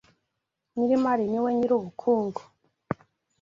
[0.73, 2.41] Nyir’imari ni we nyir’ubukungu